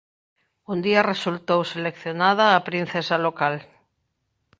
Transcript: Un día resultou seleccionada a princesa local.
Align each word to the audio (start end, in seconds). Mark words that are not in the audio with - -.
Un 0.71 0.77
día 0.85 1.07
resultou 1.11 1.61
seleccionada 1.73 2.45
a 2.51 2.63
princesa 2.67 3.17
local. 3.27 3.55